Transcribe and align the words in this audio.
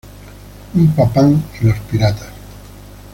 Umpa-pah 0.73 1.29
y 1.29 1.63
los 1.67 1.77
piratas. 1.81 2.33